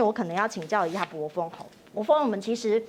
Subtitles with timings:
[0.00, 2.82] 我可能要请教一下博峰吼，博峰，我们其实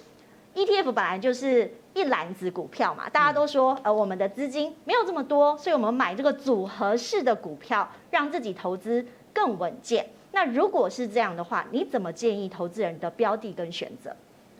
[0.54, 10.05] ETF 本来就是一篮子股票嘛，大家都说呃我们的资金没有这么多，所以我们买这个组合式的股票，让自己投资更稳健。
[10.31, 14.16] 那如果是这样的话，你怎么建议投资人的标的跟选择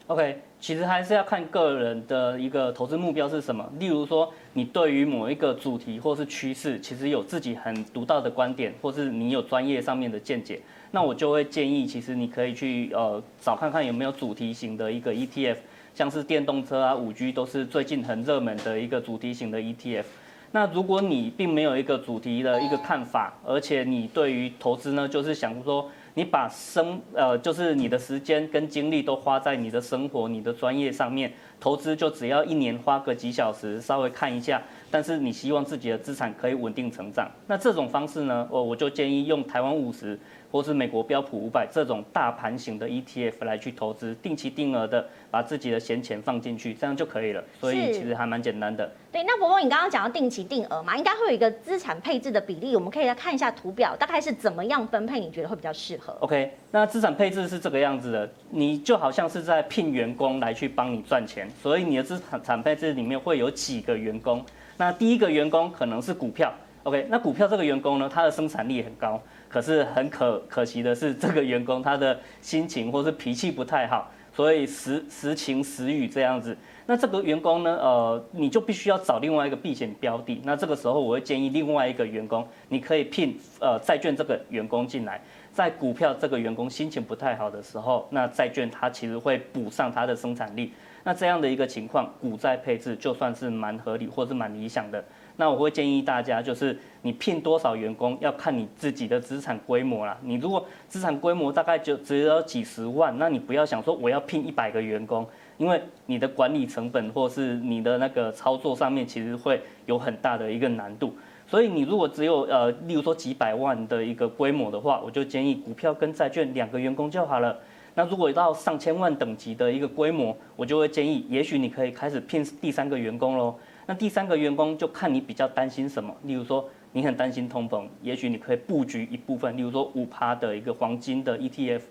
[0.08, 3.68] ？OK，其实还是要看个人的一个投资目标是什么。
[3.80, 10.60] 例如说，你对于某一个主题或是趋势，其实有自己很独到的观点，或是你有专业上面的见解，
[10.92, 15.58] 那我就会建议，其实你可以去呃找看看有没有主题型的一个 ETF，
[15.96, 20.04] 像是电动车啊、五 G 都是最近很热门的一个主题型的 ETF。
[20.52, 34.62] 那如果你并没有一个主题的一个看法，而且你对于投资呢，就是想说你把生呃，就是你的时间跟精力都花在你的生活、你的专业上面，投资就只要一年花个几小时稍微看一下，
[34.94, 40.20] 但是你希望自己的资产可以稳定成长，那这种方式呢，我我就建议用台湾五十。
[40.54, 47.44] 或是美国标普五百这种大盘型的 ETF 来去投资，定期定额的把自己的闲钱放进去，这样就可以了。
[47.60, 48.88] 所以其实还蛮简单的。
[49.12, 55.20] 对，那伯伯，你刚刚讲到定期定额嘛，应该会有一个资产配置的比例，我们可以来看一下图表，大概是怎么样分配？
[55.20, 64.46] 你觉得会比较适合？OK，那资产配置是这个样子的，你就好像是在聘员工来去帮你赚钱，所以你的资产配置里面会有几个员工。
[64.78, 69.22] 那第一个员工可能是股票，OK，那股票这个员工呢，他的生产力很高。
[69.48, 76.58] 可是很可可惜的是，这个员工他的心情或是脾气不太好，所以时时晴时雨这样子。
[76.88, 80.42] 那这个员工呢，呃，你就必须要找另外一个避险标的。
[80.44, 85.22] 那这个时候我会建议另外一个员工，你可以聘呃债券这个员工进来，
[85.52, 90.74] 在股票这个员工心情不太好的时候，那债券它其实会补上它的生产力。
[91.04, 95.04] 那这样的一个情况，股债配置就算是蛮合理或是蛮理想的。
[95.36, 100.18] 那我会建议大家，就是你聘多少员工要看你自己的资产规模啦。
[100.22, 105.28] 你如果资产规模大概就只有几十万，那你不要想说我要聘一百个员工，
[105.58, 111.14] 因为你的管理成本或是你的那个操作上面其实会有很大的一个难度。
[111.48, 117.58] 所以你如果只有呃，例如说几百万的一个规模的话，我就建议股票跟债券两个员工就好了。
[117.96, 123.56] 那如果到上千万等级的一个规模，我就会建议，也许你可以开始聘第三个员工喽。
[123.86, 131.82] 那第三个员工就看你比较担心什么，例如说你很担心通膨，也许你可以布局一部分，例如说五趴的一个黄金的 ETF，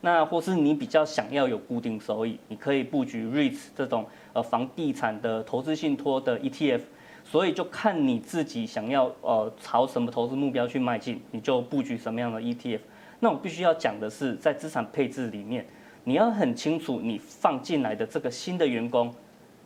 [0.00, 6.80] 那或是你比较想要有固定收益，你可以布局 REITs 这种呃房地产的投资信托的 ETF，
[7.22, 12.80] 所以就看你自己想要呃朝什么投资目标去迈进，你就布局什么样的 ETF。
[13.20, 15.64] 那我必须要讲的是，在资产配置里面，
[16.04, 19.14] 你要很清楚你放进来的这个新的员工，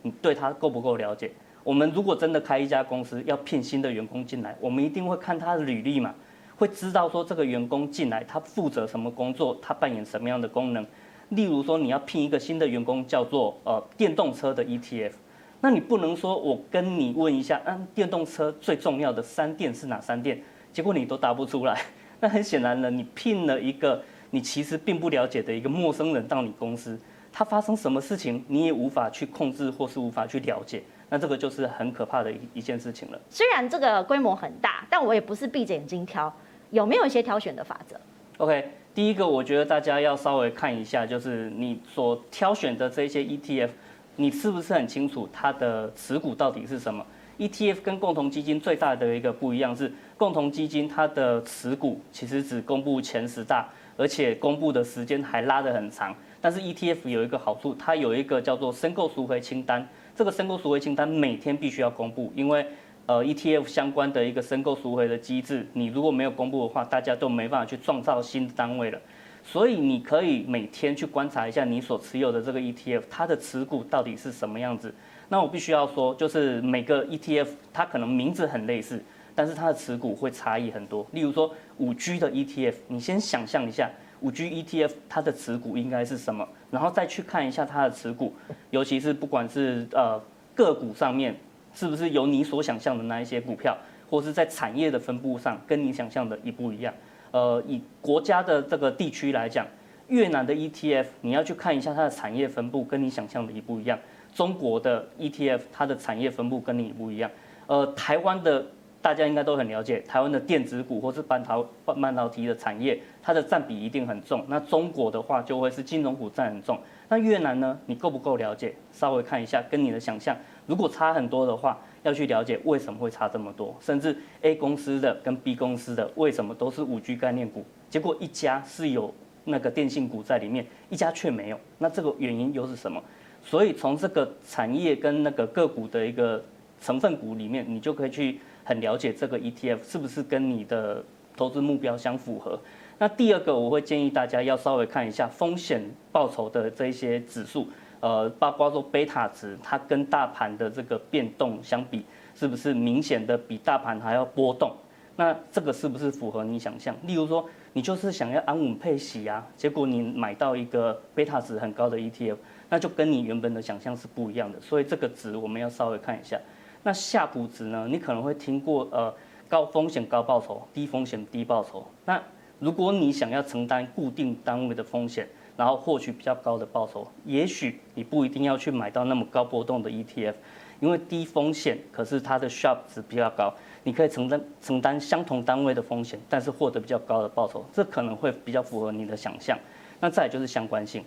[0.01, 1.31] 你对他够不够了解？
[1.63, 6.13] 我们如果真的开一家公司，要聘新的员工进来，我们一定会看他的履历嘛，
[6.57, 10.85] 会知道说这个员工进来他负责什么工作，他扮演什么样的功能。
[11.29, 15.13] 例如说你要聘一个新的员工，叫做呃电动车的 ETF，
[15.61, 20.39] 那你不能说我跟你问一下，嗯，电动车最重要的三电是哪三电？
[20.71, 21.81] 结果你都答不出来，
[22.19, 26.99] 那很显然呢，你聘了一个你其实并不了解的一个陌生人到你公司，
[27.31, 30.81] 他发生什么事情你也无法去控制或是无法去了解。
[31.07, 33.21] 那这个就是很可怕的一一件事情了。
[33.29, 36.33] 虽然这个规模很大，但我也不是闭着眼睛挑，
[36.71, 37.95] 有没有一些挑选的法则
[38.37, 43.69] ？OK，第一个我觉得大家要稍微看一下，就是你所挑选的这些 ETF，
[44.15, 47.05] 你是不是很清楚它的持股到底是什么
[47.37, 56.15] ？ETF 跟共同基金最大的一个不一样是，共同基金它的持股其实只公布前十大，而且公布的时间还拉得很长。
[56.39, 59.87] 但是 ETF 有一个好处，它有一个叫做申购赎回清单。
[60.15, 62.65] 这个申购赎回清单每天必须要公布，因为
[63.05, 68.99] 呃 ETF 相关的一个申购赎回的机制，你如果没有公布的话，大家都没办法去创造新的单位了。
[69.47, 74.93] 所以你可以每天去观察一下你所持有的这个 ETF，它的持股到底是什么样子。
[75.29, 79.01] 那我必须要说，就是每个 ETF 它可能名字很类似，
[79.35, 81.05] 但是它的持股会差异很多。
[81.11, 83.89] 例如说五 G 的 ETF，你先想象一下。
[84.21, 86.47] 五 G ETF 它的持股应该是什么？
[86.71, 88.33] 然后再去看一下它的持股，
[88.71, 90.19] 尤其是不管是呃
[90.55, 91.35] 个股上面，
[91.75, 93.77] 是不是有你所想象的那一些股票，
[94.09, 96.91] 或是在产业的分布上跟你想象的一不一样？
[97.35, 99.67] 呃，以国家的这个地区来讲，
[100.07, 103.99] 越南的 ETF 你要去看一下它的产业分布跟你想象的一不一样。
[104.33, 107.29] 中国的 ETF 它的产业分布跟你不一样。
[107.67, 108.65] 呃，台湾的。
[109.01, 114.43] 大家应该都很了解，台湾的电子股或是半导半导体的产业，它的占比一定很重。
[114.47, 116.79] 那中国的话，就会是金融股占很重。
[117.07, 117.77] 那越南呢？
[117.85, 118.73] 你够不够了解？
[118.91, 120.35] 稍微看一下，跟你的想象，
[120.65, 123.75] 如果差很多的话，要去了解为什么会差这么多。
[123.81, 129.13] 甚至 A 公司的跟 B 公司的为什么都是五 G 概念股，结果一家是有
[129.43, 133.03] 那个电信股在里面，一家却没有，那这个原因又是什么？
[133.43, 136.43] 所以从这个产业跟那个个股的一个
[136.79, 141.03] 成分股里面，你就可以去很了解这个 ETF 是不是跟你的
[141.35, 142.59] 投资目标相符合。
[142.97, 147.67] 那第二个，我会建议大家要稍微看一下风险报酬的这一些指数，
[148.05, 152.05] 呃，包括说贝塔值，它跟大盘的这个变动相比，
[152.35, 154.71] 是不是明显的比大盘还要波动？
[155.15, 156.95] 那这个是不是符合你想象？
[157.01, 162.37] 例如说，你就是想要安稳配息啊，结果你买到一个贝塔值很高的 ETF。
[162.69, 166.39] 那就跟你原本的想象是不一样的，所以这个值我们要稍微看一下。
[166.83, 167.87] 那夏普值呢？
[167.89, 169.11] 你可能会听过呃
[169.49, 171.83] 高风险高报酬，低风险低报酬。
[172.05, 172.21] 那
[172.59, 180.33] 如果你想要承担固定单位的风险，然后获取比较高的报酬，也许你不一定要去买到那么高波动的 ETF，
[180.79, 183.53] 因为低风险可是它的 sharp 值比较高，
[183.83, 189.57] 你可以承担承担相同单位的风险，但是获得比较高的报酬，这可能会比较符合你的想象。
[189.99, 191.03] 那再就是相关性。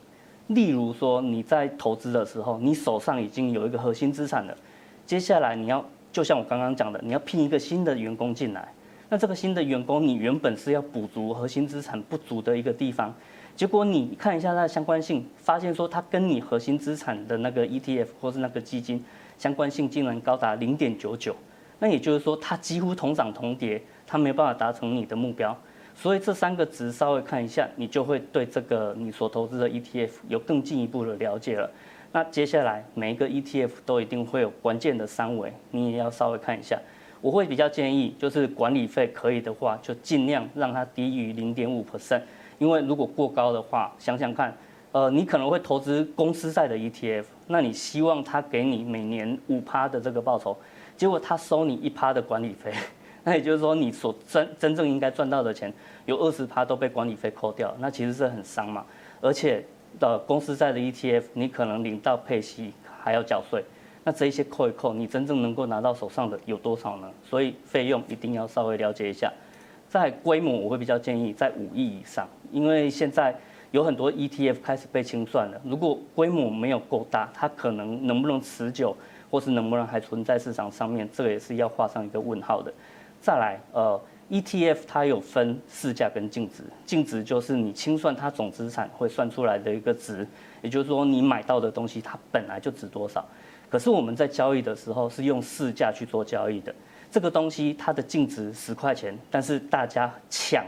[0.47, 4.57] 例如说，你在投资的时候，你手上已经有一个核心资产了，
[5.05, 8.73] 接下来你要就像我刚刚讲的，你要聘一个新的员工进来，
[9.11, 13.15] 那这个新的员工，你原本是要补足核心资产不足的一个地方，
[13.59, 19.05] 结果你看一下它的相关性，发现说它跟你核心资产的那个 ETF 或是那个基金
[19.37, 21.35] 相关性竟然高达零点九九，
[21.81, 25.59] 那也就是说它几乎同涨同跌，它没有办法达成你的目标。
[25.93, 31.69] 所以这三个值稍微看一下，你就会对这个你所投资的 ETF 有更进一步的了解了。
[32.13, 36.81] 那接下来每一个 ETF 都一定会有关键的三维，你也要稍微看一下。
[37.21, 42.21] 我会比较建议，就是管理费可以的话，就尽量让它低于零点五 percent，
[42.59, 44.57] 因为如果过高的话，想想看，
[44.93, 50.57] 呃，你可能会投资公司债的 ETF，那你希望它给你每年五趴的这个报酬，
[50.97, 52.73] 结果它收你一趴的管理费。
[53.25, 55.73] 那也就是说，你所真真正应该赚到的钱，
[56.07, 58.85] 有二十趴都被管理费扣掉，那其实是很伤嘛。
[59.21, 59.63] 而且
[60.01, 62.73] 的公司债的 ETF，你可能领到配息
[63.03, 63.63] 还要缴税，
[64.05, 67.11] 那这一些扣一扣，你真正能够拿到手上的有多少呢？
[67.23, 69.31] 所以费用一定要稍微了解一下。
[69.89, 73.35] 在规模，我会比较建议在五亿以上，因为现在
[73.71, 75.61] 有很多 ETF 开始被清算了。
[75.65, 78.97] 如果规模没有够大，它可能能不能持久，
[79.31, 82.73] 或是能不能还存在市场上面，这个也是要画上一个问号的。
[83.21, 84.01] 再来，呃
[84.31, 90.27] ，ETF 它有分市价跟净值，净值就是你清算它总资产会算出来的一个值，
[90.63, 93.25] 也就是说你买到的东西它本来就值多少。
[93.69, 96.75] 可是我们在交易的时候是用市价去做交易的，
[97.11, 100.65] 这个东西它的净值十块钱，但是大家抢，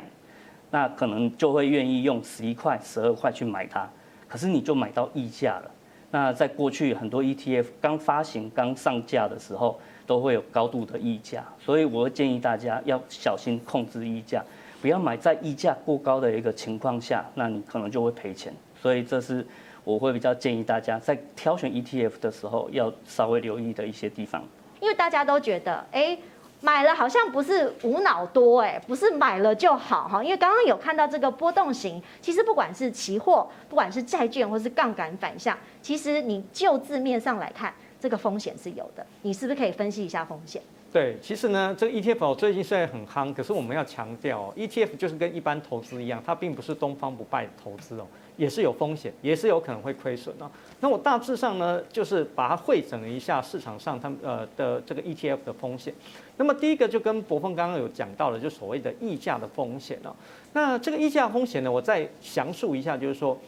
[0.70, 3.88] 那可能就会愿意用十一块、十二块去买它，
[4.26, 5.70] 可是你就买到溢价了。
[6.12, 14.42] 那在过去很多 ETF 刚发行、刚上架的时候，都会有高度的溢价，所以我会建议大家要小心控制溢价，
[14.82, 18.52] 不要买在溢价过高的一个情况下，那你可能就会赔钱。
[18.80, 19.46] 所以这是
[19.84, 24.42] 我会比较建议大家在挑选 ETF 的时候要稍微留意的一些地方。
[24.80, 26.18] 因为大家都觉得，哎，
[26.60, 30.24] 买了好像不是无脑多，哎，不是买了就好哈。
[30.24, 37.72] 因为刚刚有看到这个波动型，其实不管是期货，不管是债券或是杠杆反向，其实你就字面上来看。
[38.00, 40.60] 这个风险是有的，你是不是可以分析一下风险？
[40.92, 50.50] 对，其实呢，这个 ETF 最近虽然很夯，可是我们要强调，ETF 就是跟一般投资一样，它并不是东方不败投资哦，也是有风险，也是有可能会亏损哦。
[50.80, 55.94] 那我大致上呢，就是把它汇整了一下市场上他们呃的这个 ETF 的风险。
[56.36, 60.12] 那么第一个就跟柏锋刚刚有讲到的，就所谓的溢价的风险哦。
[60.54, 63.38] 那这个溢价风险呢，我再详述一下，就是说。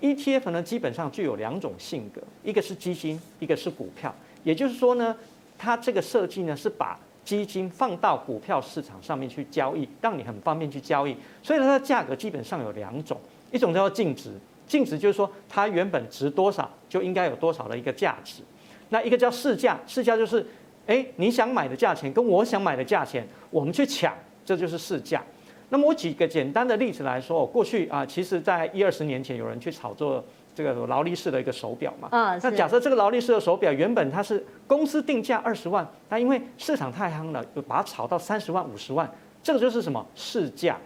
[0.00, 4.14] ETF 呢，基本上具有两种性格，一个是基金，一个是股票。
[4.44, 5.16] 也就是说呢，
[5.58, 11.16] 它这个设计呢是把基金放到股票市场上面去交易，让你很方便去交易。
[11.42, 13.18] 所以它的价格基本上有两种，
[13.50, 14.30] 一种叫做净值，
[14.66, 18.42] 净值就是说它原本值多少就应该有多少的一个价值。
[18.90, 20.46] 那一个叫市价，市价就是，
[20.86, 25.22] 哎，你想买的价钱跟我想买的价钱，我们去抢，这就是市价。
[25.70, 32.08] 那么我举个简单的例子来说，过去啊，其实在一二十年前，有人去炒作这个劳力士的一个手表嘛。
[32.10, 39.10] 啊，那假设这个劳力士的手表原本它是公司定价二十万，那因为市场太夯了，就把它炒到三十万、五十万，
[39.42, 40.78] 这个就是什么市价。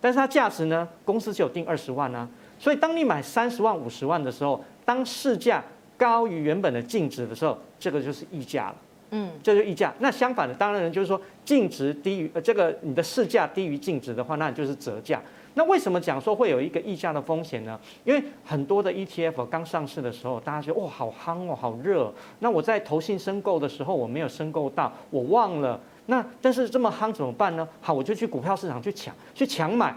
[0.00, 2.26] 但是它价值呢，公司只有定二十万啊。
[2.58, 5.62] 所以当你买三十万、五十万的时候，当市价
[5.98, 8.76] 高于原本的净值的时候，这个就是溢价了。
[9.10, 9.92] 嗯，这就溢价。
[9.98, 15.20] 那相反的，当然就是说净值低于呃这个你的市价低于净值的话，那就是折价。
[15.54, 17.78] 那为什么讲说会有一个溢价的风险呢？
[18.04, 22.12] 因为很多的 ETF 刚上市的时候，大家觉得哇好夯哦，好热。
[22.38, 25.80] 那我在投信申购的时候，我没有申购到，我忘了。
[26.06, 27.68] 那但是这么夯怎么办呢？
[27.80, 29.92] 好，我就去股票市场去抢，去抢买。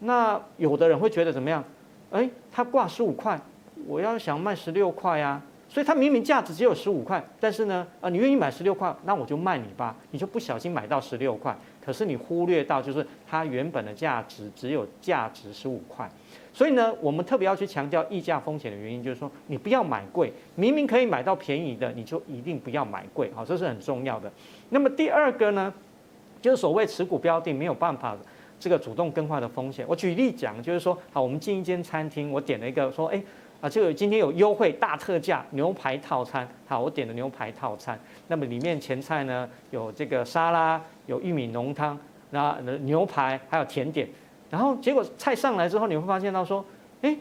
[0.00, 1.62] 那有的人会觉得怎么样？
[2.10, 3.40] 哎，它挂十五块，
[3.86, 5.40] 我要想卖十六块啊。
[5.68, 9.94] 所以它明明价值只有十五块，但是呢，啊，你愿意买十六块，那我就卖你吧。
[10.12, 11.54] 你就不小心买到十六块，
[11.84, 16.08] 可是你忽略到就是它原本的价值只有价值十五块。
[16.52, 24.32] 所以呢，我们特别要去强调溢价风险的原因，就是说你不要买贵，明明可以买到便宜的，你就一定不要买贵，好，这是很重要的。
[24.70, 25.74] 那么第二个呢，
[26.40, 28.16] 就是所谓持股标的没有办法
[28.58, 29.84] 这个主动更换的风险。
[29.86, 33.20] 我举例讲，就是说，好，我们进一间餐厅，我点了一个说，哎。
[33.60, 37.98] 啊，这个今天有优惠大特价牛排套餐，好，我点了牛排套餐。
[38.28, 41.98] 那么里面前菜呢，有这个沙拉，有玉米浓汤，
[42.30, 44.08] 那牛排还有甜点。
[44.50, 46.64] 然后结果菜上来之后，你会发现到说，
[47.02, 47.16] 哎，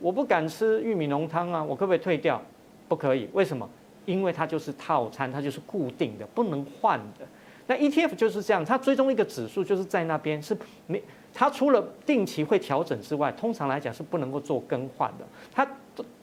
[0.00, 2.40] 我不敢吃玉米浓汤啊，我可不可以退掉？
[2.88, 3.68] 不可以，为什么？
[4.06, 7.26] 因为它就是套餐，它就是固定的，不能换的。
[7.66, 10.56] 那 ETF 就是这样，它追踪一个指数，就是在那边是
[10.86, 11.02] 没。
[11.34, 15.26] 它除了定期会调整之外，通常来讲是不能够做更换的。
[15.52, 15.68] 它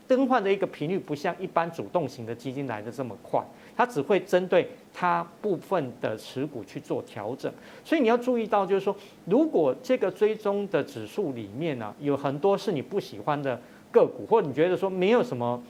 [0.08, 3.40] 更换的一个频率不像一般主动型的基金来的这么快，
[3.76, 7.52] 它只会针对它部分的持股去做调整。
[7.84, 8.96] 所以你要注意到，就是说，
[9.26, 13.60] 如果这个追踪的指数里面呢，有很多是你不喜欢的
[13.92, 15.62] 个股，或者你觉得说没有什么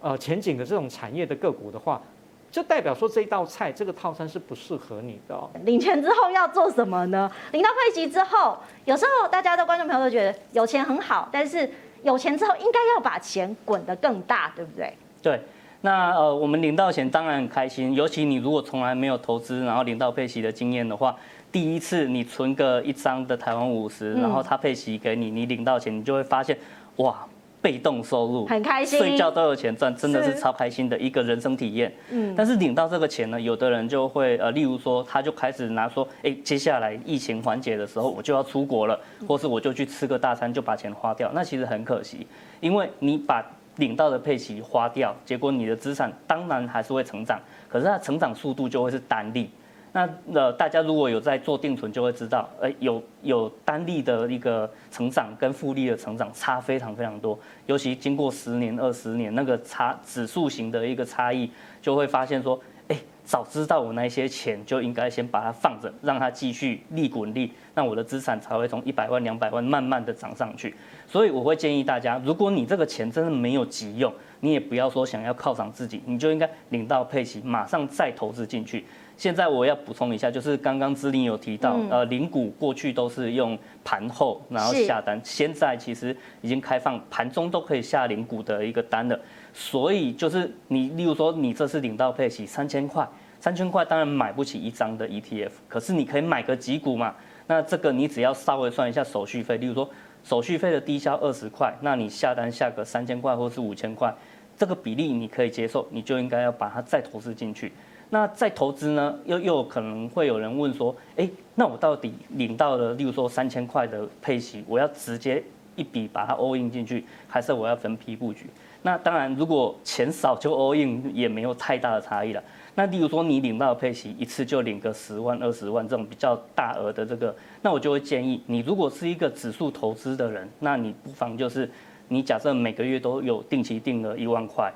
[0.00, 2.02] 呃前景的这种产业的个股的话。
[2.50, 5.48] 就代表说这一道菜这个套餐是不适合你的哦。
[5.64, 7.30] 领钱之后要做什么呢？
[7.52, 11.70] 领到配息之后，有时候大家的观众朋友都觉得有钱很好，但是
[12.02, 14.92] 有钱之后应该要把钱滚得更大，对不对？
[15.22, 15.40] 对，
[15.82, 21.14] 那呃，我们领到钱当然很开心，尤其你如果从来没有投资，然后领到配息的经验的话，
[21.52, 26.58] 第一次你存个一张的台湾五十，然后他配息给你，你领到钱，你就会发现，
[26.96, 27.24] 哇。
[27.62, 31.92] 被动收入很开心，睡觉都有钱赚，真的是超开心的一个人生体验。
[32.10, 38.98] 嗯，但是领到这个钱呢，有的人就会呃，例如说，他就开始拿说，哎，接下来疫情缓解的时候，我就要出国了，
[39.28, 41.30] 或是我就去吃个大餐，就把钱花掉。
[41.34, 42.26] 那其实很可惜，
[42.60, 43.44] 因为你把
[43.76, 47.38] 领到的配息花掉，结果你的资产当然还是会成长，
[47.68, 49.50] 可是它成长速度就会是单利。
[49.92, 61.50] 那呃，大家如果有在做定存，就会知道，哎，有有单利的一个成长跟复利的成长差非常非常多，尤其经过十年、二十年，那个差指数型的一个差异，
[61.82, 70.72] 就会发现说，哎，早知道我那些钱就应该先把它放着，让它继续利滚利，那我的资产才会从一百万、两百万慢慢的涨上去。
[71.08, 78.84] 所以我会建议大家，如果你这个钱真的没有急用，你也不要说想要犒赏自己，你就应该领到配息，马上再投资进去。
[79.20, 89.20] 现在我要补充一下，就是刚刚芝瓴有提到，呃，领股过去都是用盘后然后下单，现在其实已经开放盘中都可以下领股的一个单了。
[89.52, 93.06] 所以就是你，例如说你这次领到配息三千块，
[93.38, 97.14] 三千块当然买不起一张的 ETF，可是你可以买个几股嘛。
[97.46, 99.86] 那这个你只要稍微算一下手续费，例如说
[100.24, 104.10] 手续费的低消二十块，那你下单下个三千块或是五千块，
[104.56, 107.70] 这个比例你可以接受，你就应该要把它再投资进去。
[108.10, 115.42] 那再投资呢，又又可能会有人问说，哎，那我到底领到了，例如说三千块的配息，我要直接
[115.76, 118.46] 一笔把它 all in 进去，还是我要分批布局？
[118.82, 122.42] 那当然，如果钱少就 all in 也没有太大的差异了。
[122.74, 131.70] 那例如说你领到的配息一次就领个十万、二十万这种比较大额的这个，那我就会建议你，如果是一个指数投资的人，那你不妨就是
[132.08, 134.72] 你假设每个月都有定期定额一万块。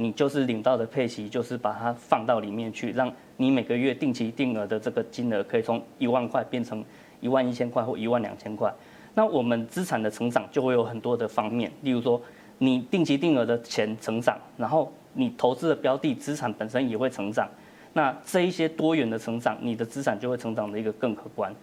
[0.00, 6.82] 你就是领到的配息，就是把它放到里面去，让你每个月定期定额的这个金额可以从一万块变成
[7.20, 8.72] 一万一千块或一万两千块。
[9.12, 12.18] 那我们资产的成长就会有很多的方面，例如说
[12.56, 17.46] 你定期定额的钱成长，然后你投资的标的资产本身也会成长。
[17.92, 21.54] 那这一些多元的成长，你的资产就会成长的一个更可观。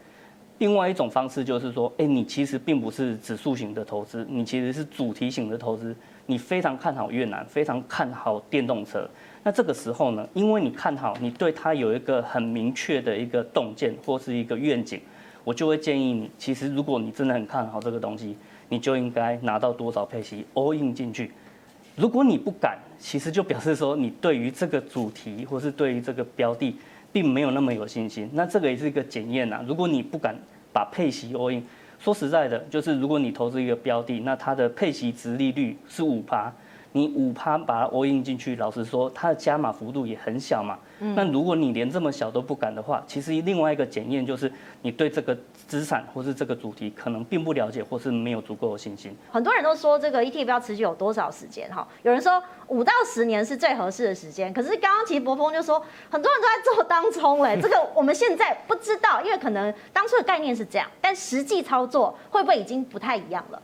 [0.60, 5.96] 另外一种方式就是说，哎，你其实并不是指数型的投资，你其实是主题型的投资。
[6.26, 9.08] 你非常看好越南，非常看好电动车。
[9.44, 15.00] 那这个时候呢，因为你看好，你对它有一个很明确的一个洞见或是一个愿景，
[15.46, 18.36] 我就会建议你，其实如果你真的很看好这个东西，
[18.68, 21.32] 你就应该拿到多少配息 all in 进去。
[21.96, 26.76] 如果你不敢，其实就表示说你对于这个主题或是对于这个标的
[27.12, 28.30] 并没有那么有信心。
[28.34, 29.64] 那这个也是一个检验呐。
[29.68, 30.36] 如果你不敢
[30.74, 31.64] 把配息 all in。
[32.00, 36.54] 说实在的，就是如果你投资一个标的，那它的配息值利率是五趴，
[36.98, 40.78] 你五趴把它 all in 进去，老实说，它的加码幅度也很小嘛。
[41.00, 41.14] 嗯。
[41.14, 44.52] 那如果你连这么小都不敢的话，其实另外一个检验就是
[44.82, 45.38] 你对这个
[45.68, 49.16] 资产或是这个主题可能并不了解，或是没有足够的信心。
[49.32, 51.70] 很多人都说这个 ETF 要持续有多少时间？
[51.74, 54.52] 哈，有人说五到十年是最合适的时间。
[54.52, 57.60] 可是刚刚其实博峰就说，很多人都在做当冲嘞。
[57.62, 63.62] 这个我们现在不知道，因为可能当初的概念是这样，但实际操作会不会已经不太一样了？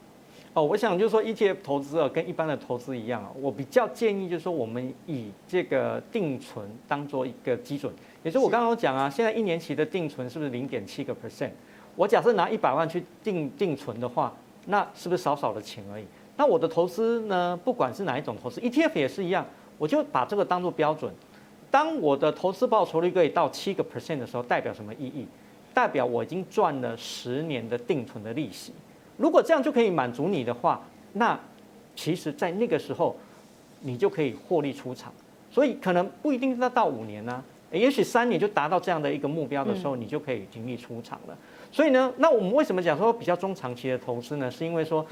[0.54, 7.92] 哦，我想就是说 ETF 投资啊，跟一般的投资一样啊，我比较建议就是说，我们以这个定存当做一个基准，
[8.24, 11.50] 也就是我刚刚讲啊，现在一年期的定存是不是零点七个 percent？
[11.96, 14.32] 我假设拿一百万去定定存的话，
[14.68, 16.06] 那是不是少少的钱而已？
[16.38, 19.44] 那我的投资呢，不管是哪一种投资，ETF 也是一样，
[19.80, 21.12] 我就把这个当做标准。
[21.72, 25.26] 当我的投资报酬率可以到七个 percent 的时候，代表什么意义？
[25.74, 28.72] 代表我已经赚了十年的定存的利息。
[29.17, 30.82] 如果这样就可以满足你的话，
[31.13, 31.39] 那
[31.96, 33.15] 其实，在那个时候，
[33.82, 35.13] 你就可以获利出场。
[35.51, 37.43] 所以可能不一定要到五年呢、啊。
[37.72, 41.38] 也许三年就达到这样的一个目标的时候，你就可以盈利出场了。
[41.72, 44.50] 所以呢，那我们为什么讲说比较中长期的投资呢？
[44.50, 45.05] 是因为说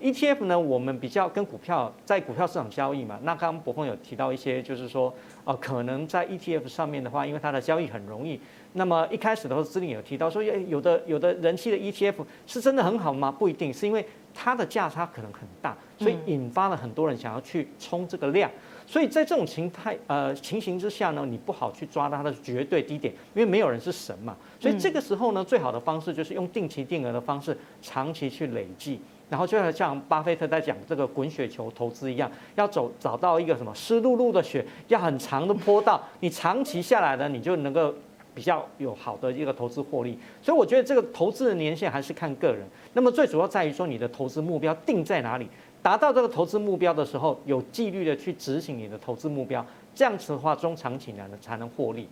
[0.00, 3.18] ETF 呢，我们比较跟股票在股票市场交易嘛。
[3.22, 8.40] 那刚刚博峰有提到一些，就是说，呃，可能在 ETF 上面的话，因为它的交易很容易。
[8.76, 12.14] 那么一开始的时候，司令有提到说，有的有的人气的 ETF
[12.46, 13.32] 是真的很好吗？
[13.32, 18.50] 不一定，是因为它的价差可能很大，所以引发了很多人想要去冲这个量。
[18.86, 24.36] 所以在这种情态呃情形之下呢，你不好去抓到它的绝对低点，因为没有人是神嘛。
[24.60, 37.92] 所以这个时候呢，最好的方式就是用定期定额的方式，长期去累计，然后就像巴菲特在讲这个滚雪球投资一样，要走找到一个什么湿漉漉的雪，要很长的坡道，你长期下来呢，你就能够
[38.36, 40.16] 比较有好的一个投资获利。
[40.40, 42.64] 所以我觉得这个投资的年限还是看个人。
[42.92, 45.48] 那么最主要在于说你的投资目标定在哪里。
[45.82, 49.64] 达到这个投资目标的时候，有纪律的去执行你的投资目标，
[49.94, 52.08] 这样子的话，中长期呢才能获利。